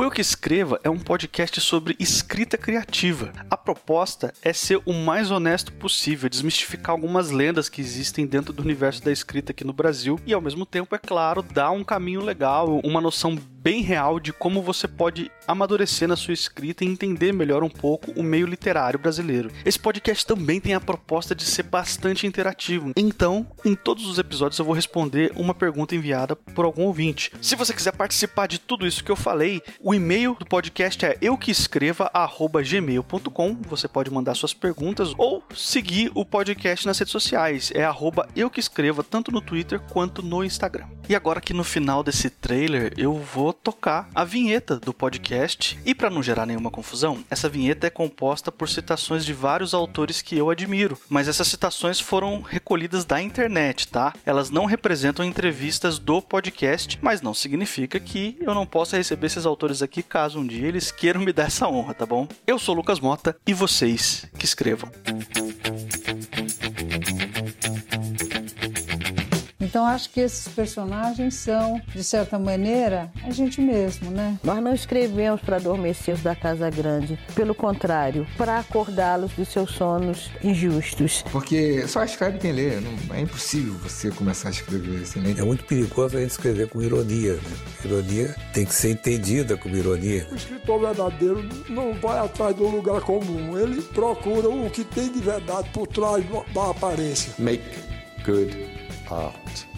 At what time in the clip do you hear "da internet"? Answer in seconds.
53.04-53.88